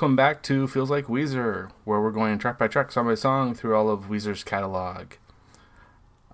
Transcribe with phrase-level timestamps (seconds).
[0.00, 3.54] welcome back to Feels Like Weezer, where we're going track by track, song by song
[3.54, 5.12] through all of Weezer's catalog.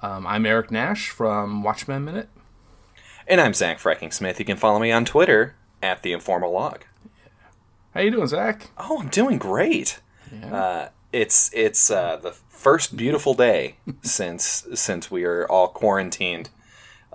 [0.00, 2.28] Um, I'm Eric Nash from Watchmen Minute.
[3.26, 4.38] And I'm Zach Fracking Smith.
[4.38, 6.84] You can follow me on Twitter at the Informal Log.
[7.92, 8.70] How you doing, Zach?
[8.78, 9.98] Oh, I'm doing great.
[10.32, 10.54] Yeah.
[10.54, 16.50] Uh, it's it's uh, the first beautiful day since since we are all quarantined.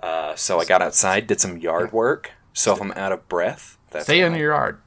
[0.02, 2.32] Uh, so I got outside, did some yard work.
[2.52, 4.82] So if I'm out of breath, that's Stay in your yard.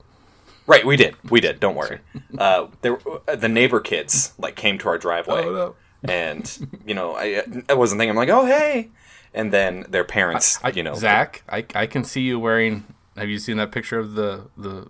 [0.67, 1.59] Right, we did, we did.
[1.59, 1.99] Don't worry.
[2.37, 2.97] Uh, there,
[3.33, 5.75] the neighbor kids like came to our driveway, Oh, no.
[6.11, 8.09] and you know, I I wasn't thinking.
[8.09, 8.89] I'm like, oh hey,
[9.33, 12.83] and then their parents, I, you know, Zach, I, I can see you wearing.
[13.15, 14.89] Have you seen that picture of the the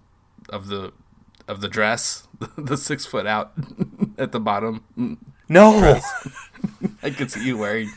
[0.50, 0.92] of the
[1.48, 3.54] of the dress, the six foot out
[4.18, 4.84] at the bottom?
[5.48, 6.00] no,
[7.04, 7.92] I could see you wearing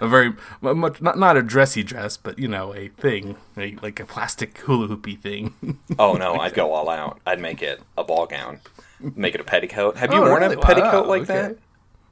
[0.00, 4.00] a very much not not a dressy dress, but you know a thing, a, like
[4.00, 5.54] a plastic hula hoopy thing.
[5.98, 7.20] Oh no, I'd go all out.
[7.26, 8.60] I'd make it a ball gown,
[9.00, 9.96] make it a petticoat.
[9.96, 10.54] Have you Oh, worn really?
[10.56, 11.34] a petticoat Wow, like okay.
[11.34, 11.56] that,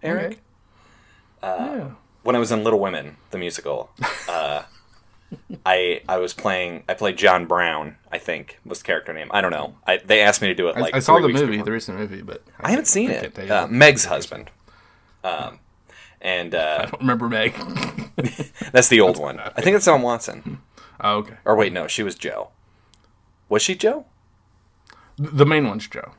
[0.02, 0.38] Eric?
[1.42, 1.64] Okay.
[1.76, 1.90] yeah.
[2.22, 3.90] When I was in Little Women, the musical,
[4.28, 4.62] uh,
[5.66, 6.82] I I was playing.
[6.88, 7.96] I played John Brown.
[8.10, 9.28] I think was the character name.
[9.30, 9.76] I don't know.
[9.86, 10.76] I, they asked me to do it.
[10.76, 11.64] Like I saw three the movie, before.
[11.66, 13.50] the recent movie, but I haven't seen can't it.
[13.50, 14.50] Uh, Meg's husband.
[15.24, 15.58] Um,
[16.20, 17.54] and I uh, don't remember Meg.
[18.72, 19.38] that's the old one.
[19.40, 20.60] I think that's Ellen Watson.
[21.00, 21.36] oh, okay.
[21.44, 22.50] Or wait, no, she was Jo.
[23.48, 24.06] Was she Jo?
[25.16, 26.12] The main one's Jo.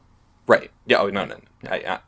[0.48, 0.72] Right.
[0.86, 0.98] Yeah.
[1.00, 1.36] Oh no, no.
[1.64, 1.70] no.
[1.70, 2.00] I, I,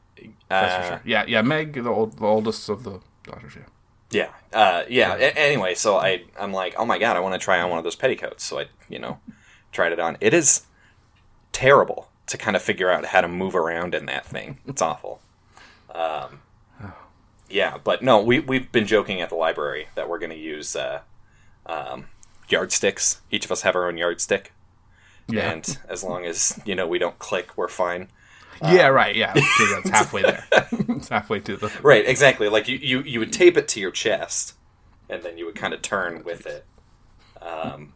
[0.49, 1.01] That's uh, for sure.
[1.05, 1.41] Yeah, yeah.
[1.41, 3.53] Meg, the old, the oldest of the daughters.
[3.55, 3.63] Yeah.
[4.11, 5.15] Yeah, uh, yeah.
[5.15, 7.77] A- anyway, so I I'm like, oh my god, I want to try on one
[7.77, 8.43] of those petticoats.
[8.43, 9.19] So I, you know,
[9.71, 10.17] tried it on.
[10.19, 10.63] It is
[11.53, 14.59] terrible to kind of figure out how to move around in that thing.
[14.67, 15.21] It's awful.
[15.93, 16.41] Um,
[17.51, 20.75] yeah, but no, we we've been joking at the library that we're going to use
[20.75, 21.01] uh,
[21.65, 22.05] um,
[22.49, 23.21] yardsticks.
[23.31, 24.53] Each of us have our own yardstick,
[25.27, 25.51] Yeah.
[25.51, 28.09] and as long as you know we don't click, we're fine.
[28.61, 28.87] yeah.
[28.87, 29.15] Right.
[29.15, 29.33] Yeah.
[29.33, 30.45] That's halfway there.
[30.71, 31.71] it's halfway to the.
[31.81, 32.47] Right, exactly.
[32.49, 34.53] Like you, you, you would tape it to your chest,
[35.09, 36.65] and then you would kind of turn with it.
[37.41, 37.93] Um,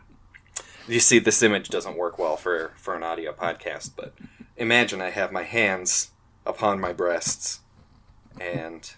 [0.87, 4.13] you see, this image doesn't work well for for an audio podcast, but
[4.57, 6.11] imagine I have my hands
[6.47, 7.59] upon my breasts,
[8.39, 8.91] and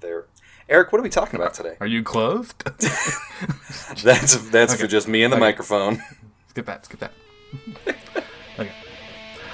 [0.00, 0.26] they're.
[0.68, 1.76] Eric, what are we talking about today?
[1.80, 2.62] Are you clothed?
[4.02, 6.00] That's that's for just me and the microphone.
[6.48, 6.84] Skip that.
[6.84, 7.12] Skip that.
[8.58, 8.72] okay.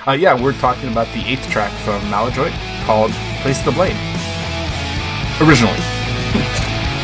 [0.06, 2.52] Uh, yeah, we're talking about the eighth track from Maladroit
[2.84, 3.12] called
[3.42, 3.96] "Place the Blade."
[5.40, 5.78] Originally,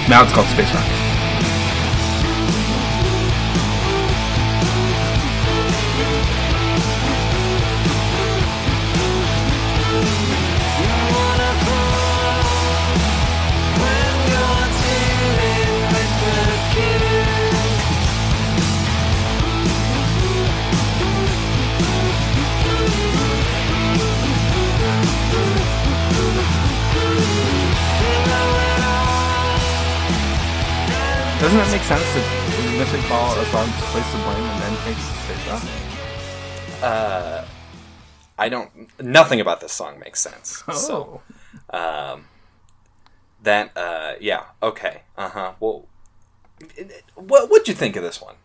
[0.09, 1.02] now it's called Space Rock.
[31.93, 35.63] That sense to call a "Place the Blame" and then take Space Rock?
[36.83, 37.45] Uh,
[38.39, 38.71] I don't.
[38.99, 40.65] Nothing about this song makes sense.
[40.69, 40.73] Oh.
[40.73, 41.23] So
[41.69, 42.25] um,
[43.43, 45.53] that uh, yeah okay uh huh.
[45.61, 45.87] Well,
[47.15, 48.37] what what'd you think of this one?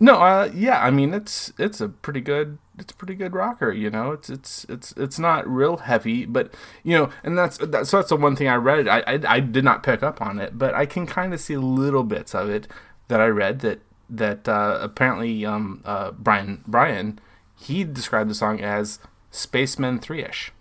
[0.00, 3.72] No, uh, yeah, I mean it's it's a pretty good it's a pretty good rocker,
[3.72, 4.12] you know.
[4.12, 6.54] It's it's it's it's not real heavy, but
[6.84, 8.86] you know, and that's that's so that's the one thing I read.
[8.86, 11.56] I I, I did not pick up on it, but I can kind of see
[11.56, 12.68] little bits of it
[13.08, 13.80] that I read that
[14.10, 17.18] that uh, apparently um uh Brian Brian
[17.54, 18.98] he described the song as
[19.30, 20.52] Spacemen Three ish.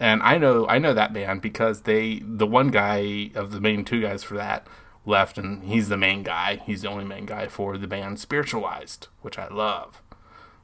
[0.00, 3.84] And I know I know that band because they the one guy of the main
[3.84, 4.66] two guys for that
[5.06, 6.60] left and he's the main guy.
[6.66, 10.02] He's the only main guy for the band Spiritualized, which I love.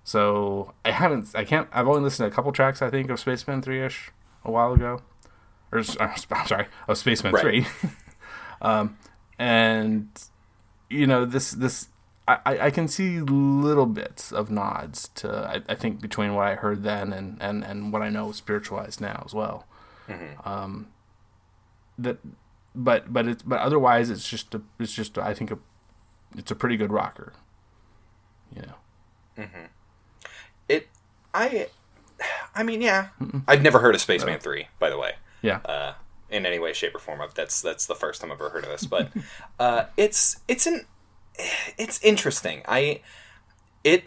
[0.04, 3.18] So I haven't I can't I've only listened to a couple tracks I think of
[3.18, 4.10] Spacemen 3ish
[4.44, 5.00] a while ago.
[5.72, 7.42] Or I'm sorry, of Spacemen Right.
[7.42, 7.66] 3.
[8.62, 8.96] um
[9.38, 10.08] and
[10.90, 11.88] you know this this
[12.26, 16.54] I, I can see little bits of nods to I, I think between what I
[16.54, 19.66] heard then and, and, and what I know spiritualized now as well.
[20.44, 20.88] Um,
[21.98, 22.18] that,
[22.74, 25.58] but but it's but otherwise it's just a, it's just I think a
[26.36, 27.34] it's a pretty good rocker.
[28.54, 28.74] You know.
[29.44, 29.64] Mm-hmm.
[30.68, 30.88] It
[31.34, 31.68] I
[32.54, 33.08] I mean yeah.
[33.46, 35.12] I've never heard of Spacemen Three, by the way.
[35.42, 35.58] Yeah.
[35.66, 35.92] uh,
[36.34, 37.20] in any way, shape, or form.
[37.20, 39.10] Of that's that's the first time I've ever heard of this, but
[39.58, 40.86] uh, it's it's an
[41.78, 42.62] it's interesting.
[42.66, 43.00] I
[43.82, 44.04] it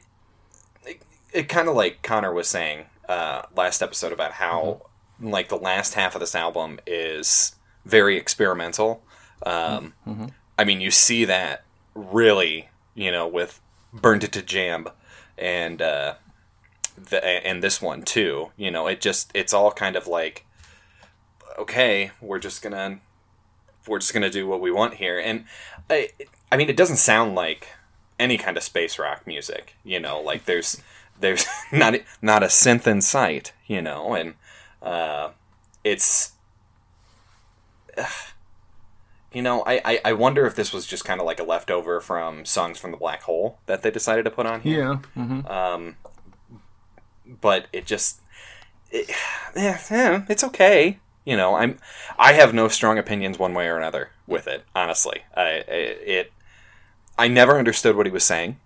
[0.85, 1.01] it,
[1.33, 4.81] it kind of like Connor was saying uh, last episode about how
[5.19, 9.03] like the last half of this album is very experimental.
[9.45, 9.93] Um,
[10.57, 11.63] I mean, you see that
[11.95, 13.61] really, you know, with
[13.93, 14.87] "Burned It to Jam"
[15.37, 16.15] and uh,
[16.97, 18.51] the, and this one too.
[18.57, 20.45] You know, it just it's all kind of like,
[21.57, 22.99] okay, we're just gonna
[23.87, 25.45] we're just gonna do what we want here, and
[25.89, 26.09] I
[26.51, 27.67] I mean, it doesn't sound like
[28.19, 29.75] any kind of space rock music.
[29.83, 30.81] You know, like there's
[31.19, 33.53] there's not not a synth in sight.
[33.67, 34.35] You know, and
[34.81, 35.29] uh,
[35.83, 36.33] it's.
[39.33, 41.99] you know, I, I, I wonder if this was just kind of like a leftover
[41.99, 44.79] from songs from the black hole that they decided to put on here.
[44.79, 44.95] Yeah.
[45.23, 45.95] hmm Um,
[47.25, 48.21] but it just,
[48.91, 49.09] it,
[49.55, 50.99] yeah, yeah, it's okay.
[51.27, 51.77] You know, I'm,
[52.17, 54.63] I have no strong opinions one way or another with it.
[54.73, 56.31] Honestly, I, it,
[57.19, 58.61] I never understood what he was saying.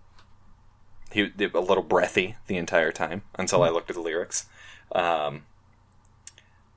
[1.12, 4.46] He was a little breathy the entire time until I looked at the lyrics.
[4.92, 5.46] Um,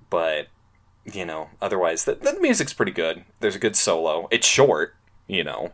[0.09, 0.47] but
[1.05, 3.27] you know, otherwise the, the music's pretty good.
[3.41, 4.27] There's a good solo.
[4.31, 4.95] It's short,
[5.27, 5.73] you know,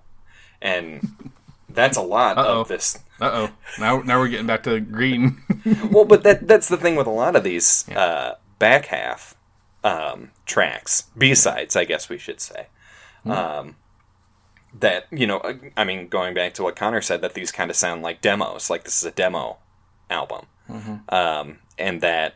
[0.61, 1.35] and
[1.69, 2.63] that's a lot Uh-oh.
[2.63, 3.51] of this Uh oh.
[3.79, 5.41] Now now we're getting back to green.
[5.89, 9.37] well, but that that's the thing with a lot of these uh, back half
[9.85, 12.67] um, tracks, B sides, I guess we should say.
[13.59, 13.77] Um,
[14.79, 15.43] that you know,
[15.77, 18.71] I mean, going back to what Connor said, that these kind of sound like demos,
[18.71, 19.59] like this is a demo
[20.09, 20.47] album,
[21.09, 22.35] um, and that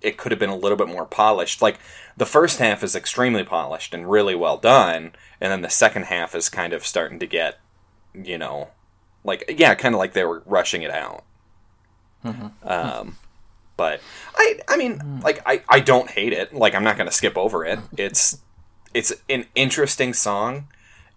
[0.00, 1.60] it could have been a little bit more polished.
[1.60, 1.78] Like
[2.16, 6.34] the first half is extremely polished and really well done, and then the second half
[6.34, 7.58] is kind of starting to get,
[8.14, 8.68] you know,
[9.24, 11.24] like yeah, kind of like they were rushing it out.
[12.62, 13.16] Um,
[13.76, 14.00] but
[14.34, 16.54] I, I mean, like I, I don't hate it.
[16.54, 17.78] Like I'm not gonna skip over it.
[17.96, 18.40] It's,
[18.94, 20.68] it's an interesting song.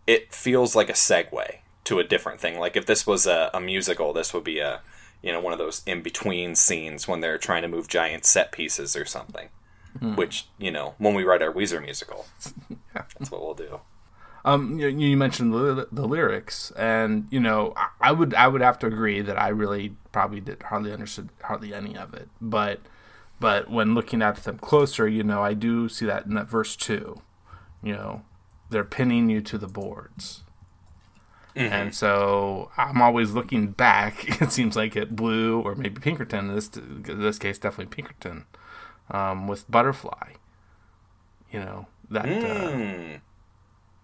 [0.05, 2.59] It feels like a segue to a different thing.
[2.59, 4.81] Like if this was a, a musical, this would be a,
[5.21, 8.51] you know, one of those in between scenes when they're trying to move giant set
[8.51, 9.49] pieces or something.
[9.99, 10.15] Hmm.
[10.15, 12.27] Which you know, when we write our Weezer musical,
[12.93, 13.79] that's what we'll do.
[14.45, 18.61] Um, you, you mentioned the, the lyrics, and you know, I, I would I would
[18.61, 22.29] have to agree that I really probably did hardly understood hardly any of it.
[22.39, 22.79] But
[23.39, 26.75] but when looking at them closer, you know, I do see that in that verse
[26.75, 27.21] two.
[27.83, 28.21] You know,
[28.69, 30.43] they're pinning you to the boards.
[31.55, 34.41] And so I'm always looking back.
[34.41, 36.49] It seems like at Blue or maybe Pinkerton.
[36.49, 38.45] In this in this case, definitely Pinkerton
[39.11, 40.33] um, with Butterfly.
[41.51, 43.21] You know that uh, Mm.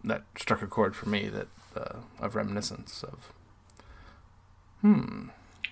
[0.06, 3.34] That struck a chord for me that uh, of reminiscence of.
[4.82, 5.30] Hmm.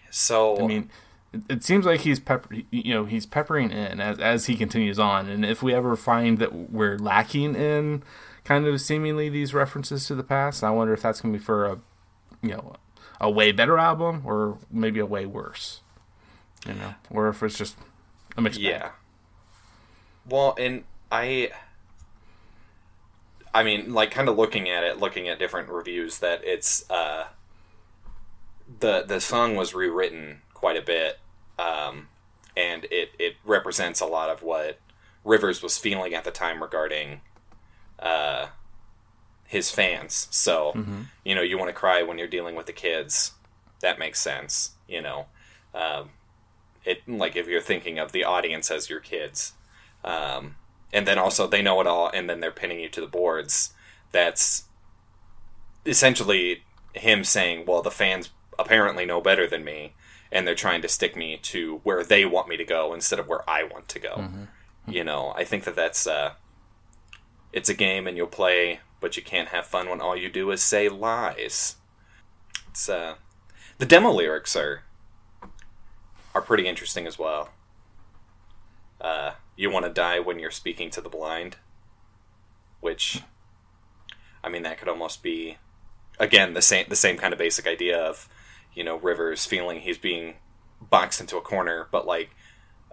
[0.09, 0.89] So I mean,
[1.31, 5.00] it, it seems like he's pepper, you know, he's peppering in as as he continues
[5.00, 8.03] on, and if we ever find that we're lacking in
[8.44, 11.44] kind of seemingly these references to the past, I wonder if that's going to be
[11.44, 11.80] for a,
[12.41, 12.75] you know,
[13.21, 15.81] a way better album or maybe a way worse,
[16.68, 17.77] you know, or if it's just
[18.35, 18.69] a mixed bag.
[18.69, 18.89] Yeah.
[20.27, 21.51] Well, and I
[23.53, 27.27] I mean, like kind of looking at it, looking at different reviews that it's uh
[28.79, 31.19] the the song was rewritten quite a bit
[31.59, 32.07] um
[32.55, 34.79] and it it represents a lot of what
[35.23, 37.21] Rivers was feeling at the time regarding
[38.00, 38.47] uh
[39.45, 40.28] his fans.
[40.31, 40.71] So,
[41.23, 43.33] you know, you want to cry when you're dealing with the kids.
[43.81, 45.28] That makes sense, you know.
[45.75, 46.09] Um
[46.85, 49.54] it like if you're thinking of the audience as your kids
[50.04, 50.56] um,
[50.94, 53.73] and then also they know it all and then they're pinning you to the boards.
[54.14, 54.66] That's
[55.85, 59.94] essentially him saying well the fans apparently know better than me
[60.31, 63.28] and they're trying to stick me to where they want me to go instead of
[63.28, 64.16] where i want to go.
[64.88, 66.33] You know i think that that's uh,
[67.52, 70.50] it's a game and you'll play but you can't have fun when all you do
[70.52, 71.76] is say lies.
[72.69, 73.16] It's uh
[73.80, 74.83] the demo lyrics are
[76.33, 77.50] are pretty interesting as well.
[79.02, 81.57] Uh, you want to die when you're speaking to the blind,
[82.80, 83.22] which,
[84.44, 85.57] I mean, that could almost be,
[86.19, 88.28] again, the same the same kind of basic idea of,
[88.74, 90.36] you know, Rivers feeling he's being
[90.81, 92.31] boxed into a corner, but like,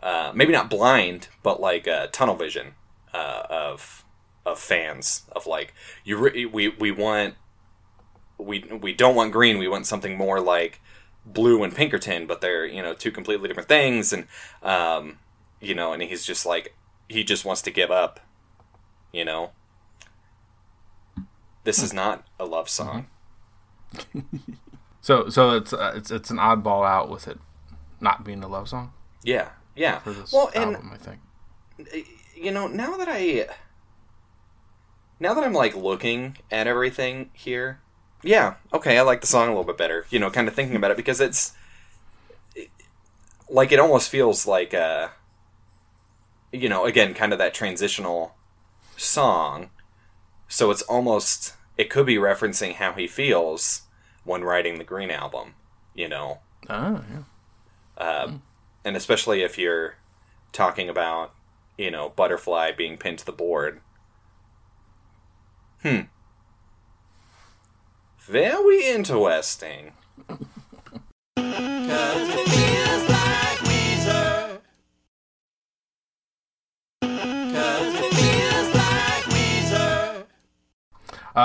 [0.03, 2.75] uh, maybe not blind, but like uh, tunnel vision
[3.13, 4.05] uh, of
[4.47, 5.75] of fans of like
[6.05, 7.35] you re- we we want
[8.39, 10.81] we we don't want green, we want something more like
[11.27, 14.27] blue and Pinkerton, but they're you know two completely different things, and
[14.63, 15.19] um,
[15.61, 16.75] you know, and he's just like
[17.09, 18.21] he just wants to give up,
[19.13, 19.51] you know.
[21.65, 23.07] This is not a love song.
[25.03, 27.39] So so it's uh, it's it's an oddball out with it
[28.03, 28.93] not being a love song
[29.25, 29.99] Yeah, yeah.
[30.01, 31.21] for this Well, and I think.
[32.37, 33.47] you know, now that I
[35.19, 37.81] now that I'm like looking at everything here,
[38.23, 40.05] yeah, okay, I like the song a little bit better.
[40.11, 41.53] You know, kind of thinking about it because it's
[42.55, 42.69] it-
[43.49, 45.09] like it almost feels like uh
[46.53, 48.35] you know, again, kind of that transitional
[48.97, 49.71] song.
[50.49, 53.83] So it's almost it could be referencing how he feels
[54.25, 55.55] when writing the Green album,
[55.95, 56.41] you know.
[56.69, 57.23] Oh yeah.
[57.97, 58.33] Uh,
[58.85, 59.97] and especially if you're
[60.53, 61.35] talking about
[61.79, 63.81] you know butterfly being pinned to the board.
[65.83, 66.01] Hmm.
[68.19, 69.93] Very interesting.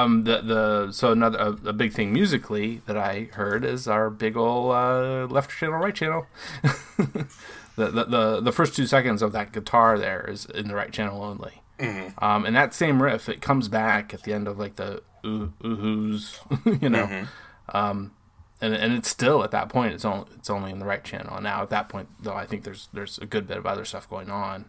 [0.04, 4.10] Um, the the so another a, a big thing musically that I heard is our
[4.10, 6.28] big ol' uh, left channel, right channel.
[6.98, 7.28] the,
[7.75, 11.24] the the the first two seconds of that guitar there is in the right channel
[11.24, 11.62] only.
[12.20, 15.52] Um, and that same riff, it comes back at the end of like the ooh
[15.62, 16.40] oohs,
[16.82, 17.25] you know.
[17.70, 18.12] Um,
[18.62, 21.42] and and it's still at that point it's only it's only in the right channel.
[21.42, 24.10] Now at that point though, I think there's there's a good bit of other stuff
[24.10, 24.66] going on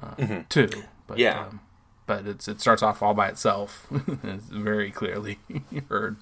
[0.00, 0.68] uh, too.
[1.06, 1.46] But, Yeah.
[1.46, 1.60] um,
[2.06, 3.86] but it's it starts off all by itself.
[4.22, 5.38] it's very clearly
[5.88, 6.16] heard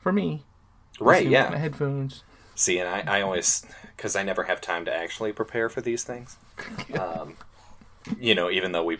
[0.00, 0.42] for me.
[1.00, 1.50] Right, yeah.
[1.50, 2.22] my headphones.
[2.54, 6.04] See, and I, I always, because I never have time to actually prepare for these
[6.04, 6.36] things.
[6.98, 7.36] Um,
[8.20, 8.98] you know, even though we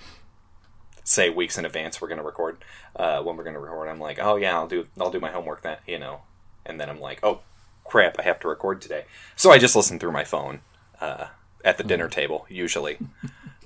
[1.04, 2.56] say weeks in advance we're going to record,
[2.96, 5.30] uh, when we're going to record, I'm like, oh yeah, I'll do, I'll do my
[5.30, 6.22] homework that, you know,
[6.66, 7.40] and then I'm like, oh
[7.84, 9.04] crap, I have to record today.
[9.36, 10.60] So I just listen through my phone
[11.00, 11.26] uh,
[11.64, 12.98] at the dinner table usually,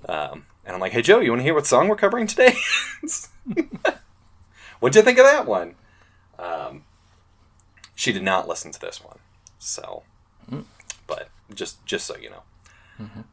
[0.06, 2.54] um, and I'm like, hey Joe, you want to hear what song we're covering today?
[4.80, 5.74] What'd you think of that one?
[6.38, 6.84] Um,
[7.96, 9.18] she did not listen to this one,
[9.58, 10.04] so
[11.08, 12.42] but just just so you know.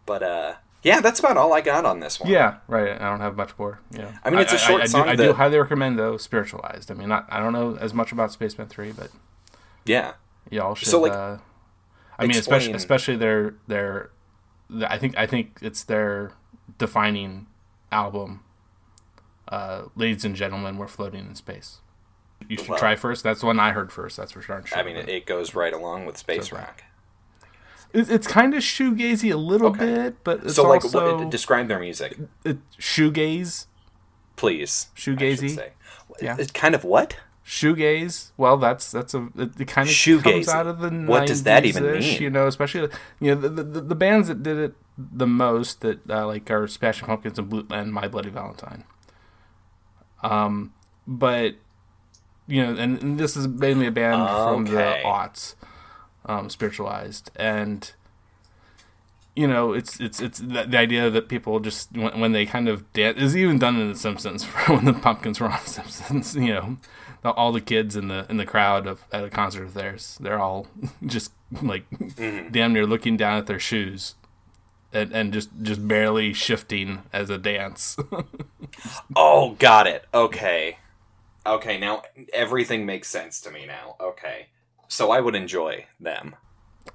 [0.06, 2.30] But uh, yeah, that's about all I got on this one.
[2.32, 3.00] Yeah, right.
[3.00, 3.80] I don't have much more.
[3.92, 6.18] Yeah, I mean, it's a short I, song Do, I do highly recommend though.
[6.18, 6.90] Spiritualized.
[6.90, 9.10] I mean, not, I don't know as much about Spacemen Three, but
[9.86, 10.14] yeah,
[10.50, 10.88] y'all should.
[10.88, 11.38] So, like, uh,
[12.18, 14.10] I mean, especially explain- especially their their.
[14.70, 16.32] the- I think I think it's their
[16.78, 17.48] defining
[17.92, 18.44] album.
[19.48, 21.80] Uh, ladies and gentlemen, we're floating in space.
[22.50, 23.24] You should Well- try first.
[23.24, 24.18] That's the one I heard first.
[24.18, 24.64] That's for sure.
[24.76, 26.84] I mean, it, it goes right along with space So- rock.
[27.94, 29.86] It's, it's kind of shoegazy a little Okay.
[29.86, 33.68] bit, but it's So, like, also what, describe their music, it, shoegaze.
[34.36, 34.88] please.
[34.96, 35.56] I Shoegazy?
[35.56, 35.72] say.
[36.22, 36.36] Yeah.
[36.38, 37.16] It's kind of what?
[37.46, 40.24] Shoegaze well that's that's a it, it kind of Shoegaze.
[40.24, 42.22] comes out of the What does that even mean?
[42.22, 46.10] you know especially you know the, the, the bands that did it the most that
[46.10, 48.84] uh, like are Smashing Pumpkins and Blue and My Bloody Valentine
[50.24, 50.74] um
[51.06, 51.56] but
[52.48, 55.04] you know and, and this is mainly a band from the Okay.
[55.06, 55.54] aughts
[56.26, 57.94] um spiritualized and
[59.36, 62.70] you know, it's it's it's the, the idea that people just when, when they kind
[62.70, 66.36] of dance is even done in The Simpsons when the pumpkins were on The Simpsons.
[66.46, 66.78] You know,
[67.22, 70.18] the, all the kids in the in the crowd of at a concert of theirs,
[70.22, 70.68] they're all
[71.06, 72.52] just like mm-hmm.
[72.52, 74.16] damn near looking down at their shoes.
[74.94, 77.98] And, and just, just barely shifting as a dance.
[79.14, 80.06] Oh, got it.
[80.14, 80.78] Okay.
[81.46, 83.98] Okay, now everything makes sense to me now.
[84.00, 84.48] Okay.
[84.88, 86.38] So I would enjoy them.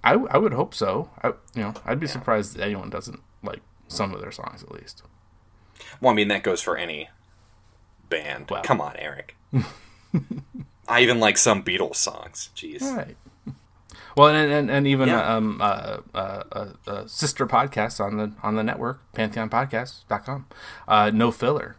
[0.04, 1.10] I, I would hope so.
[1.22, 4.70] I, you know, I'd be surprised that anyone doesn't like some of their songs at
[4.72, 5.02] least.
[6.00, 7.08] Well, I mean, that goes for any
[8.08, 8.50] band.
[8.64, 9.36] Come on, Eric.
[10.88, 12.50] I even like some Beatles songs.
[12.56, 12.82] Jeez.
[12.82, 13.16] Right.
[14.16, 15.36] Well, and and, and even Yeah.
[15.36, 20.46] um, uh, uh, uh, sister podcast on the on the network, PantheonPodcast.com.
[20.88, 21.76] Uh, no filler.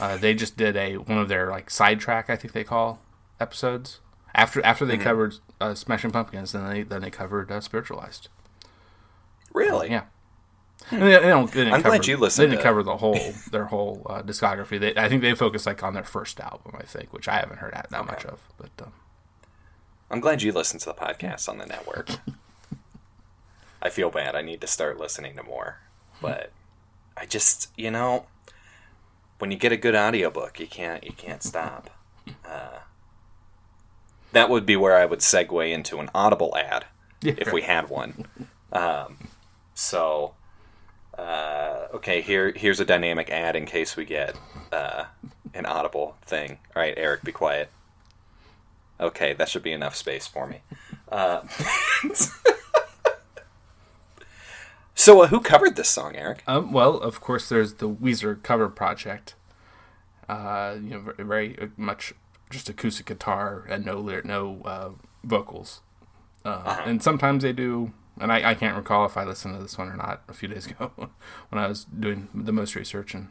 [0.00, 3.00] Uh, they just did a one of their like sidetrack, I think they call
[3.38, 4.00] episodes
[4.34, 4.98] after after Mm-hmm.
[4.98, 8.28] they covered uh, Smashing Pumpkins, then they then they covered uh, Spiritualized.
[9.52, 9.90] Really?
[9.90, 10.04] Yeah.
[10.90, 13.18] And they, they don't, they I'm cover, glad you listened They didn't cover the whole
[13.50, 14.80] their whole uh, discography.
[14.80, 17.58] They, I think they focused like on their first album, I think, which I haven't
[17.58, 18.40] heard that, that much of.
[18.56, 18.92] But um,
[20.10, 22.08] I'm glad you listened to the podcast on the network.
[23.82, 24.34] I feel bad.
[24.34, 25.78] I need to start listening to more.
[26.20, 26.50] But
[27.16, 28.26] I just, you know,
[29.38, 31.90] when you get a good audiobook, you can't you can't stop.
[32.44, 32.78] Uh,
[34.32, 36.86] that would be where I would segue into an Audible ad
[37.22, 37.34] Yeah.
[37.38, 38.26] if we had one.
[38.72, 39.28] Um,
[39.74, 40.34] so,
[41.18, 44.36] uh, okay, here here's a dynamic ad in case we get
[44.72, 45.04] uh,
[45.54, 46.58] an Audible thing.
[46.74, 47.70] All right, Eric, be quiet.
[49.00, 50.60] Okay, that should be enough space for me.
[51.10, 51.40] Uh,
[54.94, 56.42] so, uh, who covered this song, Eric?
[56.46, 59.34] Um, well, of course, there's the Weezer cover project.
[60.28, 62.12] Uh, you know, very, very uh, much
[62.50, 64.90] just acoustic guitar and no lyric, no uh,
[65.24, 65.80] vocals.
[66.44, 69.78] Uh, And sometimes they do, and I, I can't recall if I listened to this
[69.78, 70.90] one or not a few days ago
[71.48, 73.14] when I was doing the most research.
[73.14, 73.28] And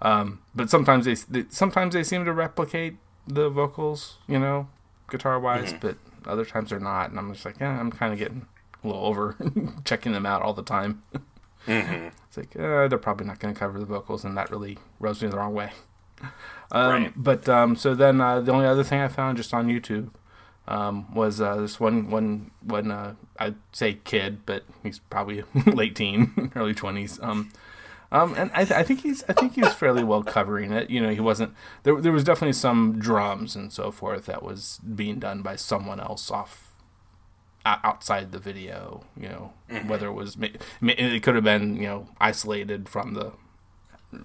[0.00, 4.68] um, but sometimes they, they sometimes they seem to replicate the vocals, you know,
[5.08, 7.10] guitar wise, but other times they're not.
[7.10, 8.46] And I'm just like, yeah, I'm kind of getting
[8.82, 9.36] a little over
[9.84, 11.02] checking them out all the time.
[12.26, 15.22] It's like uh, they're probably not going to cover the vocals, and that really rubs
[15.22, 15.70] me the wrong way.
[16.72, 17.12] Um, Right.
[17.14, 20.10] But um, so then uh, the only other thing I found just on YouTube
[20.66, 25.94] um, was uh, this one one one uh, I'd say kid, but he's probably late
[25.94, 27.20] teen, early twenties.
[27.22, 27.52] Um,
[28.10, 30.90] um, and I, th- I think he's I think he was fairly well covering it.
[30.90, 32.00] You know, he wasn't there.
[32.00, 36.30] There was definitely some drums and so forth that was being done by someone else
[36.30, 36.74] off
[37.64, 39.04] outside the video.
[39.16, 39.88] You know, mm-hmm.
[39.88, 43.32] whether it was it could have been you know isolated from the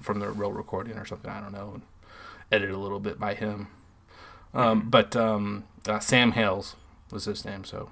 [0.02, 1.32] from the real recording or something.
[1.32, 1.82] I don't know.
[2.52, 3.68] Edited a little bit by him.
[4.54, 4.90] Um.
[4.90, 6.76] But um, uh, Sam Hales
[7.12, 7.90] was his name, so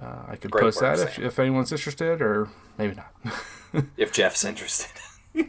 [0.00, 3.12] uh, I could Great post that if, if anyone's interested, or maybe not.
[3.96, 4.92] if Jeff's interested.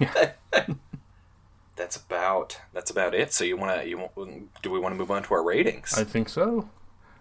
[1.75, 3.33] that's about that's about it.
[3.33, 4.09] So you want to you
[4.61, 5.93] do we want to move on to our ratings?
[5.97, 6.69] I think so.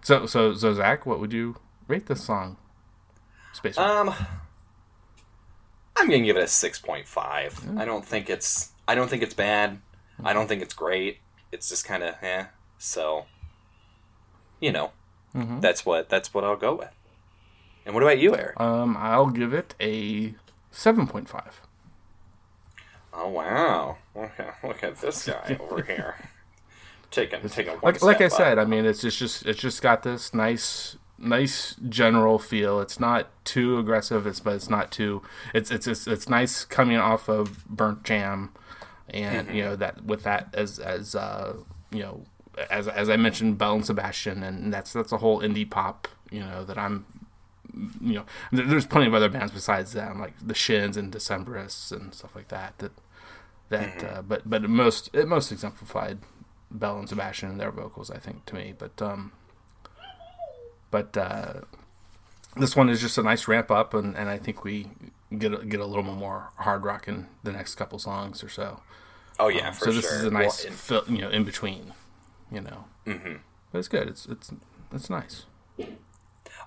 [0.01, 2.57] So so so Zach, what would you rate this song?
[3.53, 3.77] Space.
[3.77, 4.13] Um,
[5.95, 7.59] I'm gonna give it a six point five.
[7.65, 7.81] Yeah.
[7.81, 9.79] I don't think it's I don't think it's bad.
[10.23, 11.19] I don't think it's great.
[11.51, 12.45] It's just kind of eh.
[12.77, 13.25] So,
[14.59, 14.91] you know,
[15.35, 15.59] mm-hmm.
[15.59, 16.91] that's what that's what I'll go with.
[17.85, 18.59] And what about you, Eric?
[18.59, 20.35] Um, I'll give it a
[20.71, 21.61] seven point five.
[23.13, 23.97] Oh wow!
[24.15, 26.15] Okay, look at this guy over here.
[27.11, 28.31] Taking taking like like I up.
[28.31, 28.59] said.
[28.59, 32.79] I mean, it's just just it's just got this nice nice general feel.
[32.79, 34.27] It's not too aggressive.
[34.27, 35.21] It's but it's not too.
[35.53, 38.53] It's it's it's, it's nice coming off of Burndt Jamb
[39.13, 39.57] and mm-hmm.
[39.57, 41.55] you know that with that as as uh,
[41.91, 42.23] you know
[42.69, 46.41] as as I mentioned, Belle and Sebastian, and that's that's a whole indie pop you
[46.41, 47.05] know that I'm
[48.01, 52.13] you know there's plenty of other bands besides them like the Shins and Decemberists and
[52.13, 52.91] stuff like that that
[53.69, 54.19] that mm-hmm.
[54.19, 56.19] uh, but but it most it most exemplified
[56.71, 59.31] Belle and Sebastian and their vocals I think to me but um
[60.91, 61.61] but uh,
[62.57, 64.87] this one is just a nice ramp up and, and I think we
[65.37, 68.81] get a, get a little more hard rock in the next couple songs or so.
[69.39, 70.15] Oh yeah, um, so this sure.
[70.17, 71.93] is a nice well, in, fill, you know in between,
[72.51, 72.85] you know.
[73.05, 73.35] Mm-hmm.
[73.71, 74.07] But it's good.
[74.07, 74.51] It's it's
[74.93, 75.45] it's nice.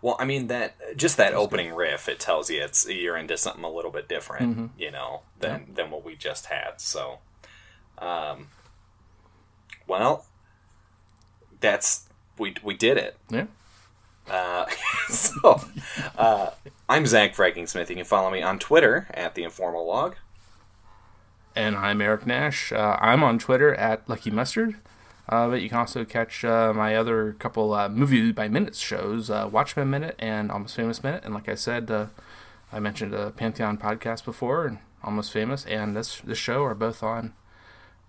[0.01, 1.77] Well, I mean that just that opening good.
[1.77, 4.67] riff, it tells you it's you're into something a little bit different, mm-hmm.
[4.79, 5.75] you know, than yeah.
[5.75, 6.81] than what we just had.
[6.81, 7.19] So,
[7.99, 8.49] um,
[9.87, 10.25] well,
[11.61, 12.09] that's
[12.39, 13.17] we we did it.
[13.31, 13.47] Yeah.
[14.29, 14.67] Uh,
[15.09, 15.61] so,
[16.17, 16.51] uh,
[16.89, 17.91] I'm Zach Smith.
[17.91, 20.17] You can follow me on Twitter at the Informal Log.
[21.55, 22.73] And I'm Eric Nash.
[22.73, 24.77] Uh, I'm on Twitter at Lucky Mustard.
[25.29, 29.31] Uh, but you can also catch uh, my other couple uh, movie by minutes shows,
[29.31, 31.25] uh, Watchmen Minute and Almost Famous Minute.
[31.25, 32.07] And like I said, uh,
[32.73, 37.03] I mentioned a Pantheon podcast before, and Almost Famous, and this this show are both
[37.03, 37.35] on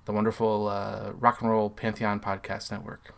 [0.06, 3.14] the wonderful uh, Rock and Roll Pantheon Podcast Network.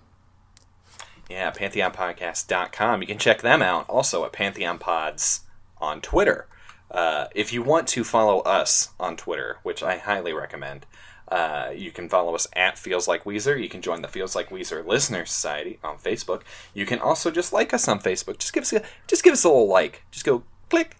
[1.30, 3.02] Yeah, pantheonpodcast.com.
[3.02, 5.42] You can check them out also at Pantheon Pods
[5.80, 6.48] on Twitter.
[6.96, 10.86] Uh, if you want to follow us on Twitter, which I highly recommend,
[11.28, 13.62] uh, you can follow us at Feels Like Weezer.
[13.62, 16.44] You can join the Feels Like Weezer Listener Society on Facebook.
[16.74, 18.38] You can also just like us on Facebook.
[18.38, 20.04] Just give us a, just give us a little like.
[20.10, 20.96] Just go click.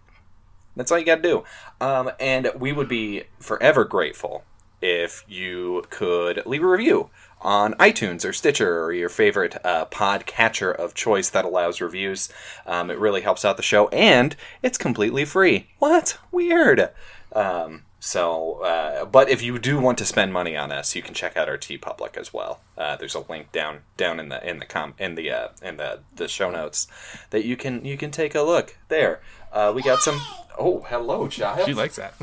[0.76, 1.44] That's all you got to do.
[1.80, 4.44] Um, and we would be forever grateful
[4.82, 7.10] if you could leave a review
[7.46, 12.28] on iTunes or Stitcher or your favorite uh, pod catcher of choice that allows reviews.
[12.66, 15.70] Um, it really helps out the show, and it's completely free.
[15.78, 16.18] What?
[16.32, 16.90] Weird.
[17.32, 21.14] Um, so, uh, but if you do want to spend money on us, you can
[21.14, 22.62] check out our TeePublic as well.
[22.78, 25.78] Uh, there's a link down down in the in the com in the uh, in
[25.78, 26.88] the, the show notes
[27.30, 29.22] that you can you can take a look there.
[29.52, 30.20] Uh, we got some.
[30.58, 31.66] Oh, hello, child.
[31.66, 32.16] She likes that.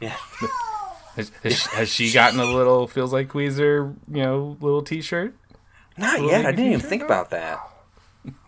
[0.00, 0.16] yeah.
[1.16, 5.34] Has, has, has, she gotten a little feels like Weezer, you know, little T-shirt?
[5.98, 6.46] Not yet.
[6.46, 7.60] I didn't even think about that.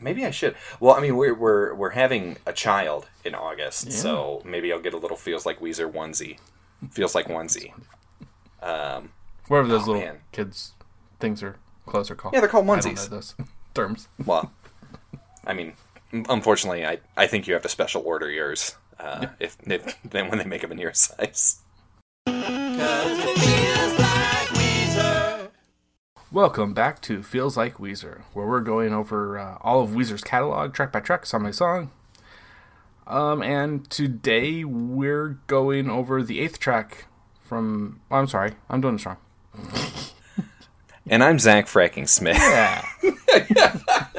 [0.00, 0.56] Maybe I should.
[0.80, 3.92] Well, I mean, we're we're we're having a child in August, yeah.
[3.92, 6.38] so maybe I'll get a little feels like Weezer onesie.
[6.90, 7.72] Feels like onesie.
[8.62, 9.10] Um,
[9.48, 10.18] Wherever those oh, little man.
[10.32, 10.74] kids
[11.18, 12.34] things are closer called.
[12.34, 12.78] Yeah, they're called onesies.
[12.78, 13.34] I don't know those
[13.74, 14.08] terms.
[14.24, 14.52] Well,
[15.44, 15.74] I mean,
[16.12, 19.30] unfortunately, I I think you have to special order yours uh, yeah.
[19.40, 21.60] if, if then when they make them in your size.
[26.32, 30.74] Welcome back to Feels Like Weezer, where we're going over uh, all of Weezer's catalog,
[30.74, 31.92] track by track, song by song.
[33.06, 37.06] Um, and today we're going over the eighth track
[37.40, 38.00] from.
[38.10, 39.18] Oh, I'm sorry, I'm doing this wrong.
[41.06, 42.36] and I'm Zach Fracking Smith.
[42.36, 42.84] Yeah.